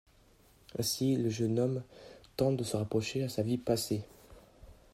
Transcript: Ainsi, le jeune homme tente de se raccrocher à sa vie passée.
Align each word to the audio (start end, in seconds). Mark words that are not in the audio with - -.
Ainsi, 0.79 1.15
le 1.15 1.29
jeune 1.29 1.59
homme 1.59 1.83
tente 2.35 2.57
de 2.57 2.63
se 2.63 2.75
raccrocher 2.75 3.21
à 3.23 3.29
sa 3.29 3.43
vie 3.43 3.59
passée. 3.59 4.01